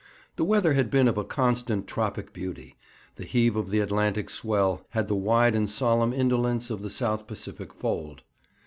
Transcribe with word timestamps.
The 0.35 0.43
weather 0.43 0.73
had 0.73 0.89
been 0.89 1.07
of 1.07 1.19
a 1.19 1.23
constant 1.23 1.85
tropic 1.85 2.33
beauty. 2.33 2.75
The 3.17 3.23
heave 3.23 3.55
of 3.55 3.69
the 3.69 3.81
Atlantic 3.81 4.31
swell 4.31 4.83
had 4.89 5.07
the 5.07 5.15
wide 5.15 5.53
and 5.53 5.69
solemn 5.69 6.11
indolence 6.11 6.71
of 6.71 6.81
the 6.81 6.89
South 6.89 7.27
Pacific 7.27 7.71
fold. 7.71 8.23